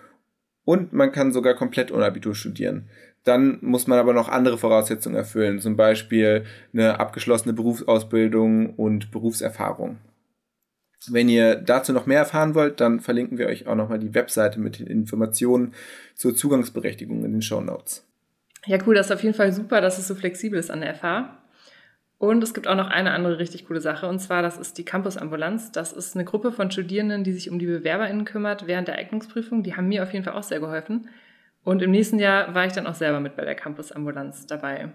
Und 0.63 0.93
man 0.93 1.11
kann 1.11 1.31
sogar 1.31 1.53
komplett 1.53 1.91
ohne 1.91 2.05
Abitur 2.05 2.35
studieren. 2.35 2.89
Dann 3.23 3.57
muss 3.61 3.87
man 3.87 3.99
aber 3.99 4.13
noch 4.13 4.29
andere 4.29 4.57
Voraussetzungen 4.57 5.17
erfüllen, 5.17 5.59
zum 5.59 5.75
Beispiel 5.75 6.45
eine 6.73 6.99
abgeschlossene 6.99 7.53
Berufsausbildung 7.53 8.73
und 8.75 9.11
Berufserfahrung. 9.11 9.97
Wenn 11.09 11.29
ihr 11.29 11.55
dazu 11.55 11.93
noch 11.93 12.05
mehr 12.05 12.19
erfahren 12.19 12.55
wollt, 12.55 12.79
dann 12.79 12.99
verlinken 12.99 13.37
wir 13.37 13.47
euch 13.47 13.67
auch 13.67 13.75
nochmal 13.75 13.99
die 13.99 14.13
Webseite 14.13 14.59
mit 14.59 14.79
den 14.79 14.87
Informationen 14.87 15.73
zur 16.15 16.35
Zugangsberechtigung 16.35 17.23
in 17.23 17.33
den 17.33 17.41
Show 17.41 17.61
Notes. 17.61 18.05
Ja, 18.65 18.77
cool, 18.85 18.95
das 18.95 19.07
ist 19.07 19.11
auf 19.11 19.23
jeden 19.23 19.35
Fall 19.35 19.53
super, 19.53 19.79
dass 19.79 19.97
es 19.97 20.07
so 20.07 20.15
flexibel 20.15 20.59
ist 20.59 20.71
an 20.71 20.81
der 20.81 20.95
FH. 20.95 21.37
Und 22.19 22.43
es 22.43 22.53
gibt 22.55 22.67
auch 22.67 22.75
noch 22.75 22.89
eine 22.89 23.11
andere 23.11 23.37
richtig 23.37 23.67
coole 23.67 23.79
Sache, 23.79 24.07
und 24.07 24.19
zwar 24.19 24.41
das 24.41 24.57
ist 24.57 24.77
die 24.79 24.85
Campusambulanz. 24.85 25.71
Das 25.71 25.93
ist 25.93 26.15
eine 26.15 26.25
Gruppe 26.25 26.51
von 26.51 26.71
Studierenden, 26.71 27.23
die 27.23 27.31
sich 27.31 27.51
um 27.51 27.59
die 27.59 27.67
BewerberInnen 27.67 28.25
kümmert 28.25 28.65
während 28.65 28.87
der 28.87 28.95
Eignungsprüfung. 28.95 29.61
Die 29.61 29.75
haben 29.75 29.87
mir 29.87 30.01
auf 30.01 30.13
jeden 30.13 30.25
Fall 30.25 30.33
auch 30.33 30.43
sehr 30.43 30.59
geholfen. 30.59 31.09
Und 31.63 31.81
im 31.81 31.91
nächsten 31.91 32.17
Jahr 32.17 32.55
war 32.55 32.65
ich 32.65 32.73
dann 32.73 32.87
auch 32.87 32.95
selber 32.95 33.19
mit 33.19 33.35
bei 33.35 33.45
der 33.45 33.53
Campusambulanz 33.53 34.47
dabei. 34.47 34.89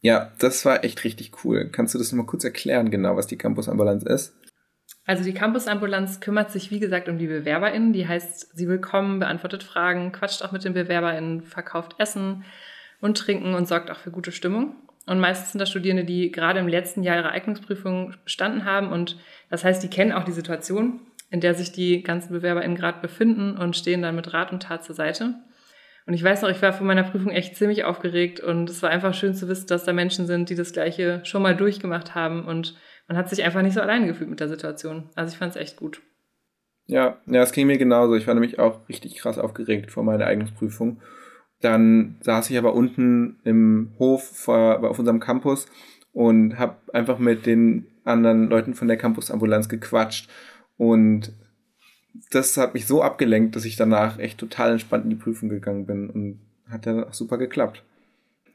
Ja, 0.00 0.32
das 0.38 0.64
war 0.64 0.84
echt 0.84 1.02
richtig 1.02 1.44
cool. 1.44 1.70
Kannst 1.72 1.94
du 1.94 1.98
das 1.98 2.12
mal 2.12 2.26
kurz 2.26 2.44
erklären, 2.44 2.90
genau, 2.90 3.16
was 3.16 3.26
die 3.26 3.38
Campusambulanz 3.38 4.04
ist? 4.04 4.36
Also 5.06 5.24
die 5.24 5.34
Campusambulanz 5.34 6.20
kümmert 6.20 6.50
sich, 6.50 6.70
wie 6.70 6.78
gesagt, 6.78 7.08
um 7.08 7.18
die 7.18 7.26
BewerberInnen. 7.26 7.92
Die 7.92 8.06
heißt, 8.06 8.56
sie 8.56 8.68
will 8.68 8.78
kommen, 8.78 9.18
beantwortet 9.18 9.62
Fragen, 9.62 10.12
quatscht 10.12 10.42
auch 10.42 10.52
mit 10.52 10.62
den 10.62 10.74
BewerberInnen, 10.74 11.42
verkauft 11.42 11.96
Essen 11.98 12.44
und 13.00 13.18
Trinken 13.18 13.54
und 13.54 13.66
sorgt 13.66 13.90
auch 13.90 13.98
für 13.98 14.10
gute 14.10 14.30
Stimmung. 14.30 14.76
Und 15.06 15.20
meistens 15.20 15.52
sind 15.52 15.58
das 15.58 15.70
Studierende, 15.70 16.04
die 16.04 16.30
gerade 16.30 16.60
im 16.60 16.68
letzten 16.68 17.02
Jahr 17.02 17.16
ihre 17.16 17.30
Eignungsprüfung 17.30 18.14
bestanden 18.24 18.64
haben. 18.64 18.88
Und 18.90 19.18
das 19.50 19.64
heißt, 19.64 19.82
die 19.82 19.88
kennen 19.88 20.12
auch 20.12 20.24
die 20.24 20.32
Situation, 20.32 21.00
in 21.30 21.40
der 21.40 21.54
sich 21.54 21.72
die 21.72 22.02
ganzen 22.02 22.32
BewerberInnen 22.32 22.76
gerade 22.76 23.00
befinden 23.00 23.56
und 23.56 23.76
stehen 23.76 24.02
dann 24.02 24.16
mit 24.16 24.32
Rat 24.32 24.52
und 24.52 24.62
Tat 24.62 24.84
zur 24.84 24.94
Seite. 24.94 25.34
Und 26.06 26.14
ich 26.14 26.22
weiß 26.22 26.42
noch, 26.42 26.50
ich 26.50 26.60
war 26.60 26.72
vor 26.72 26.86
meiner 26.86 27.02
Prüfung 27.02 27.32
echt 27.32 27.56
ziemlich 27.56 27.84
aufgeregt 27.84 28.40
und 28.40 28.68
es 28.68 28.82
war 28.82 28.90
einfach 28.90 29.14
schön 29.14 29.34
zu 29.34 29.48
wissen, 29.48 29.66
dass 29.68 29.84
da 29.84 29.92
Menschen 29.92 30.26
sind, 30.26 30.50
die 30.50 30.54
das 30.54 30.72
Gleiche 30.72 31.20
schon 31.24 31.42
mal 31.42 31.56
durchgemacht 31.56 32.14
haben 32.14 32.44
und 32.44 32.76
man 33.08 33.16
hat 33.16 33.28
sich 33.30 33.42
einfach 33.42 33.62
nicht 33.62 33.74
so 33.74 33.80
alleine 33.80 34.06
gefühlt 34.06 34.30
mit 34.30 34.40
der 34.40 34.48
Situation. 34.48 35.10
Also 35.14 35.32
ich 35.32 35.38
fand 35.38 35.54
es 35.54 35.60
echt 35.60 35.76
gut. 35.76 36.02
Ja, 36.86 37.18
ja, 37.26 37.42
es 37.42 37.52
ging 37.52 37.66
mir 37.66 37.78
genauso. 37.78 38.14
Ich 38.14 38.26
war 38.26 38.34
nämlich 38.34 38.58
auch 38.58 38.86
richtig 38.88 39.16
krass 39.16 39.38
aufgeregt 39.38 39.90
vor 39.90 40.04
meiner 40.04 40.26
Eignungsprüfung. 40.26 41.00
Dann 41.64 42.16
saß 42.20 42.50
ich 42.50 42.58
aber 42.58 42.74
unten 42.74 43.36
im 43.44 43.92
Hof 43.98 44.46
auf 44.48 44.98
unserem 44.98 45.18
Campus 45.18 45.64
und 46.12 46.58
habe 46.58 46.76
einfach 46.92 47.18
mit 47.18 47.46
den 47.46 47.86
anderen 48.04 48.50
Leuten 48.50 48.74
von 48.74 48.86
der 48.86 48.98
Campusambulanz 48.98 49.70
gequatscht 49.70 50.28
und 50.76 51.32
das 52.30 52.58
hat 52.58 52.74
mich 52.74 52.86
so 52.86 53.02
abgelenkt, 53.02 53.56
dass 53.56 53.64
ich 53.64 53.76
danach 53.76 54.18
echt 54.18 54.36
total 54.36 54.72
entspannt 54.72 55.04
in 55.04 55.10
die 55.10 55.16
Prüfung 55.16 55.48
gegangen 55.48 55.86
bin 55.86 56.10
und 56.10 56.40
hat 56.68 56.84
dann 56.84 57.04
auch 57.04 57.14
super 57.14 57.38
geklappt. 57.38 57.82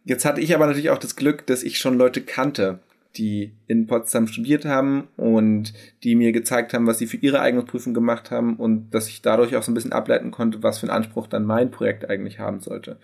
Jetzt 0.06 0.24
hatte 0.24 0.42
ich 0.42 0.54
aber 0.54 0.68
natürlich 0.68 0.92
auch 0.92 1.00
das 1.00 1.16
Glück, 1.16 1.48
dass 1.48 1.64
ich 1.64 1.80
schon 1.80 1.98
Leute 1.98 2.22
kannte, 2.22 2.78
die 3.18 3.56
in 3.68 3.88
Potsdam 3.88 4.28
studiert 4.28 4.66
haben 4.66 5.08
und 5.18 5.74
die 6.04 6.16
mir 6.16 6.32
gezeigt 6.32 6.74
haben, 6.74 6.88
was 6.88 7.00
sie 7.00 7.08
für 7.08 7.18
ihre 7.18 7.42
eigene 7.42 7.64
Prüfung 7.64 7.94
gemacht 7.94 8.32
haben 8.32 8.56
und 8.56 8.92
dass 8.92 9.08
ich 9.08 9.22
dadurch 9.22 9.56
auch 9.56 9.64
so 9.64 9.72
ein 9.72 9.76
bisschen 9.76 9.94
ableiten 9.94 10.32
konnte, 10.32 10.62
was 10.62 10.80
für 10.80 10.88
einen 10.88 10.96
Anspruch 10.96 11.28
dann 11.28 11.46
mein 11.46 11.72
Projekt 11.72 12.10
eigentlich 12.10 12.40
haben 12.40 12.60
sollte. 12.60 13.00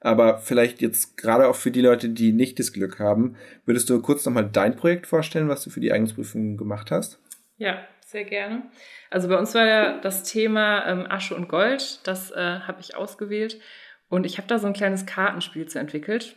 Aber 0.00 0.38
vielleicht 0.38 0.80
jetzt 0.80 1.18
gerade 1.18 1.46
auch 1.46 1.56
für 1.56 1.70
die 1.70 1.82
Leute, 1.82 2.08
die 2.08 2.32
nicht 2.32 2.58
das 2.58 2.72
Glück 2.72 2.98
haben, 2.98 3.36
würdest 3.66 3.90
du 3.90 4.00
kurz 4.00 4.24
nochmal 4.24 4.48
dein 4.50 4.74
Projekt 4.74 5.06
vorstellen, 5.06 5.48
was 5.48 5.62
du 5.62 5.70
für 5.70 5.80
die 5.80 5.92
Eignungsprüfung 5.92 6.56
gemacht 6.56 6.90
hast? 6.90 7.20
Ja, 7.58 7.84
sehr 8.06 8.24
gerne. 8.24 8.62
Also 9.10 9.28
bei 9.28 9.36
uns 9.36 9.54
war 9.54 9.66
ja 9.66 9.98
das 10.00 10.24
Thema 10.24 10.86
ähm, 10.86 11.06
Asche 11.08 11.36
und 11.36 11.48
Gold, 11.48 12.00
das 12.04 12.30
äh, 12.30 12.60
habe 12.60 12.80
ich 12.80 12.96
ausgewählt 12.96 13.60
und 14.08 14.24
ich 14.24 14.38
habe 14.38 14.48
da 14.48 14.58
so 14.58 14.66
ein 14.66 14.72
kleines 14.72 15.04
Kartenspiel 15.04 15.66
zu 15.66 15.78
entwickelt. 15.78 16.36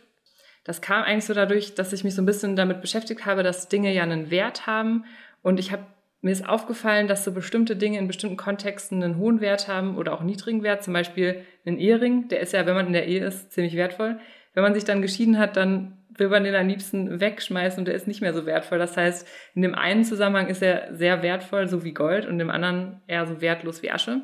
Das 0.64 0.80
kam 0.80 1.04
eigentlich 1.04 1.26
so 1.26 1.34
dadurch, 1.34 1.74
dass 1.74 1.92
ich 1.92 2.04
mich 2.04 2.14
so 2.14 2.22
ein 2.22 2.26
bisschen 2.26 2.56
damit 2.56 2.80
beschäftigt 2.80 3.26
habe, 3.26 3.42
dass 3.42 3.68
Dinge 3.68 3.92
ja 3.92 4.02
einen 4.02 4.30
Wert 4.30 4.66
haben. 4.66 5.04
Und 5.42 5.60
ich 5.60 5.72
habe 5.72 5.84
mir 6.22 6.30
ist 6.30 6.48
aufgefallen, 6.48 7.06
dass 7.06 7.22
so 7.22 7.32
bestimmte 7.32 7.76
Dinge 7.76 7.98
in 7.98 8.06
bestimmten 8.06 8.38
Kontexten 8.38 9.02
einen 9.02 9.18
hohen 9.18 9.42
Wert 9.42 9.68
haben 9.68 9.98
oder 9.98 10.14
auch 10.14 10.20
einen 10.20 10.30
niedrigen 10.30 10.62
Wert. 10.62 10.82
Zum 10.82 10.94
Beispiel 10.94 11.42
ein 11.66 11.76
Ehering, 11.76 12.28
der 12.28 12.40
ist 12.40 12.54
ja, 12.54 12.64
wenn 12.64 12.74
man 12.74 12.86
in 12.86 12.94
der 12.94 13.06
Ehe 13.06 13.26
ist, 13.26 13.52
ziemlich 13.52 13.76
wertvoll. 13.76 14.18
Wenn 14.54 14.62
man 14.62 14.72
sich 14.72 14.84
dann 14.84 15.02
geschieden 15.02 15.38
hat, 15.38 15.58
dann 15.58 15.98
will 16.16 16.28
man 16.28 16.44
den 16.44 16.54
am 16.54 16.66
liebsten 16.66 17.20
wegschmeißen 17.20 17.78
und 17.78 17.84
der 17.84 17.94
ist 17.94 18.06
nicht 18.06 18.22
mehr 18.22 18.32
so 18.32 18.46
wertvoll. 18.46 18.78
Das 18.78 18.96
heißt, 18.96 19.28
in 19.54 19.60
dem 19.60 19.74
einen 19.74 20.04
Zusammenhang 20.04 20.46
ist 20.46 20.62
er 20.62 20.94
sehr 20.94 21.22
wertvoll, 21.22 21.68
so 21.68 21.84
wie 21.84 21.92
Gold, 21.92 22.24
und 22.26 22.40
im 22.40 22.48
anderen 22.48 23.02
eher 23.06 23.26
so 23.26 23.42
wertlos 23.42 23.82
wie 23.82 23.90
Asche. 23.90 24.22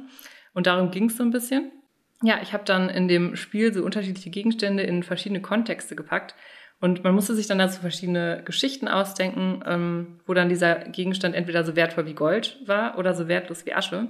Und 0.55 0.67
darum 0.67 0.91
ging 0.91 1.07
es 1.11 1.19
so 1.19 1.23
ein 1.23 1.31
bisschen. 1.31 1.71
Ja, 2.23 2.41
ich 2.43 2.53
habe 2.53 2.65
dann 2.65 2.91
in 2.91 3.09
dem 3.09 3.35
Spiel 3.37 3.73
so 3.73 3.83
unterschiedliche 3.83 4.31
Gegenstände 4.31 4.83
in 4.83 5.03
verschiedene 5.03 5.41
Kontexte 5.41 5.97
gepackt. 5.97 6.35
Und 6.81 7.05
man 7.05 7.15
musste 7.15 7.35
sich 7.35 7.47
dann 7.47 7.59
dazu 7.59 7.81
verschiedene 7.81 8.43
Geschichten 8.45 8.89
ausdenken, 8.89 9.63
ähm, 9.67 10.21
wo 10.27 10.35
dann 10.35 10.49
dieser 10.49 10.77
Gegenstand 10.77 11.35
entweder 11.35 11.65
so 11.65 11.77
wertvoll 11.77 12.07
wie 12.07 12.15
Gold 12.15 12.59
war 12.67 12.99
oder 12.99 13.15
so 13.15 13.29
wertlos 13.29 13.67
wie 13.67 13.75
Asche. 13.75 14.09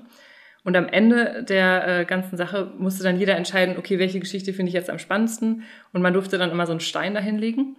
Und 0.62 0.76
am 0.76 0.88
Ende 0.88 1.43
der 1.43 2.00
äh, 2.00 2.05
ganzen 2.05 2.37
Sache 2.37 2.73
musste 2.79 3.02
dann 3.02 3.19
jeder 3.19 3.37
entscheiden, 3.37 3.76
okay, 3.79 3.99
welche 3.99 4.21
Geschichte 4.21 4.52
finde 4.52 4.69
ich 4.69 4.75
jetzt 4.75 4.90
am 4.90 4.99
spannendsten. 4.99 5.64
Und 5.93 6.02
man 6.02 6.12
durfte 6.12 6.38
dann 6.38 6.50
immer 6.50 6.67
so 6.67 6.73
einen 6.73 6.81
Stein 6.81 7.14
dahinlegen 7.14 7.76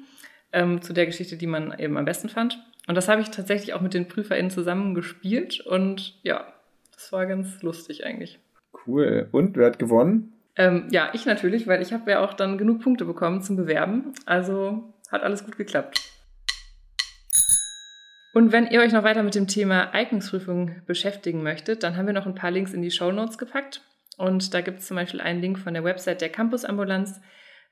ähm, 0.52 0.82
zu 0.82 0.94
der 0.94 1.06
Geschichte, 1.06 1.38
die 1.38 1.48
man 1.48 1.78
eben 1.78 1.98
am 1.98 2.06
besten 2.06 2.28
fand. 2.28 2.60
Und 2.88 2.96
das 2.96 3.08
habe 3.08 3.22
ich 3.22 3.30
tatsächlich 3.30 3.74
auch 3.74 3.82
mit 3.82 3.94
den 3.94 4.08
PrüferInnen 4.08 4.52
zusammen 4.52 4.96
gespielt. 4.96 5.62
Und 5.62 6.20
ja, 6.24 6.54
das 6.94 7.12
war 7.12 7.28
ganz 7.28 7.62
lustig 7.62 8.06
eigentlich. 8.06 8.40
Cool. 8.86 9.28
Und 9.32 9.58
wer 9.58 9.68
hat 9.68 9.80
gewonnen? 9.80 10.34
Ähm, 10.56 10.88
ja, 10.92 11.10
ich 11.14 11.26
natürlich, 11.26 11.68
weil 11.68 11.82
ich 11.82 11.94
habe 11.94 12.12
ja 12.12 12.20
auch 12.20 12.34
dann 12.34 12.58
genug 12.58 12.82
Punkte 12.82 13.06
bekommen 13.06 13.42
zum 13.42 13.56
Bewerben. 13.56 14.14
Also 14.26 14.94
hat 15.12 15.24
alles 15.24 15.46
gut 15.46 15.58
geklappt. 15.58 16.02
Und 18.34 18.52
wenn 18.52 18.68
ihr 18.68 18.80
euch 18.80 18.94
noch 18.94 19.04
weiter 19.04 19.24
mit 19.24 19.36
dem 19.36 19.48
Thema 19.48 19.94
Eignungsprüfung 19.94 20.84
beschäftigen 20.86 21.44
möchtet, 21.44 21.84
dann 21.84 21.98
haben 21.98 22.08
wir 22.08 22.14
noch 22.14 22.26
ein 22.26 22.36
paar 22.36 22.52
Links 22.52 22.74
in 22.74 22.82
die 22.82 22.92
Show 22.92 23.12
Notes 23.12 23.38
gepackt. 23.38 23.82
Und 24.18 24.54
da 24.54 24.62
gibt 24.62 24.80
es 24.80 24.88
zum 24.88 24.96
Beispiel 24.96 25.20
einen 25.20 25.42
Link 25.42 25.60
von 25.60 25.74
der 25.74 25.84
Website 25.84 26.22
der 26.22 26.30
Campusambulanz. 26.30 27.20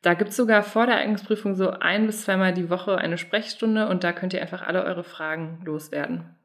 Da 0.01 0.13
gibt 0.13 0.31
es 0.31 0.37
sogar 0.37 0.63
vor 0.63 0.85
der 0.85 0.97
Eignungsprüfung 0.97 1.55
so 1.55 1.71
ein 1.71 2.07
bis 2.07 2.23
zweimal 2.23 2.53
die 2.53 2.69
Woche 2.69 2.97
eine 2.97 3.17
Sprechstunde 3.17 3.87
und 3.87 4.03
da 4.03 4.13
könnt 4.13 4.33
ihr 4.33 4.41
einfach 4.41 4.61
alle 4.61 4.83
eure 4.83 5.03
Fragen 5.03 5.61
loswerden. 5.65 6.35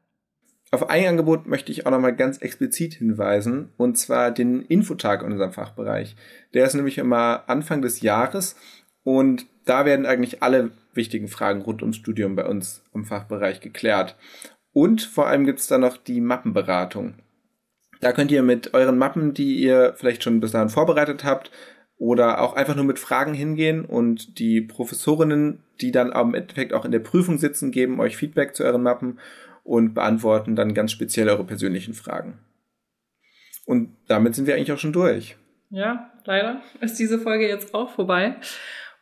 Auf 0.71 0.89
ein 0.89 1.07
Angebot 1.07 1.47
möchte 1.47 1.71
ich 1.71 1.85
auch 1.85 1.91
nochmal 1.91 2.15
ganz 2.15 2.39
explizit 2.39 2.95
hinweisen, 2.95 3.69
und 3.77 3.97
zwar 3.97 4.31
den 4.31 4.61
Infotag 4.63 5.21
in 5.21 5.31
unserem 5.31 5.53
Fachbereich. 5.53 6.15
Der 6.53 6.65
ist 6.65 6.73
nämlich 6.73 6.97
immer 6.97 7.43
Anfang 7.47 7.81
des 7.81 8.01
Jahres 8.01 8.55
und 9.03 9.45
da 9.65 9.85
werden 9.85 10.05
eigentlich 10.05 10.43
alle 10.43 10.71
wichtigen 10.93 11.27
Fragen 11.27 11.61
rund 11.61 11.81
ums 11.81 11.97
Studium 11.97 12.35
bei 12.35 12.45
uns 12.45 12.83
im 12.93 13.05
Fachbereich 13.05 13.61
geklärt. 13.61 14.15
Und 14.73 15.01
vor 15.01 15.27
allem 15.27 15.45
gibt 15.45 15.59
es 15.59 15.67
da 15.67 15.77
noch 15.77 15.97
die 15.97 16.19
Mappenberatung. 16.19 17.15
Da 18.01 18.11
könnt 18.11 18.31
ihr 18.31 18.43
mit 18.43 18.73
euren 18.73 18.97
Mappen, 18.97 19.33
die 19.33 19.55
ihr 19.55 19.93
vielleicht 19.95 20.23
schon 20.23 20.39
bis 20.39 20.51
dahin 20.51 20.69
vorbereitet 20.69 21.23
habt, 21.23 21.51
oder 21.97 22.41
auch 22.41 22.55
einfach 22.55 22.75
nur 22.75 22.83
mit 22.83 22.99
Fragen 22.99 23.33
hingehen 23.33 23.85
und 23.85 24.37
die 24.37 24.61
Professorinnen, 24.61 25.63
die 25.79 25.91
dann 25.91 26.11
im 26.11 26.33
Endeffekt 26.33 26.73
auch 26.73 26.83
in 26.83 26.91
der 26.91 26.99
Prüfung 26.99 27.37
sitzen, 27.37 27.71
geben 27.71 27.99
euch 27.99 28.17
Feedback 28.17 28.55
zu 28.55 28.63
euren 28.63 28.83
Mappen 28.83 29.19
und 29.65 29.95
beantworten 29.95 30.55
dann 30.55 30.73
ganz 30.73 30.91
speziell 30.91 31.27
eure 31.27 31.43
persönlichen 31.43 31.95
Fragen. 31.95 32.39
Und 33.65 33.97
damit 34.07 34.35
sind 34.35 34.45
wir 34.45 34.55
eigentlich 34.55 34.71
auch 34.71 34.77
schon 34.77 34.93
durch. 34.93 35.35
Ja, 35.71 36.11
leider 36.23 36.61
ist 36.81 36.99
diese 36.99 37.19
Folge 37.19 37.47
jetzt 37.47 37.73
auch 37.73 37.89
vorbei. 37.89 38.35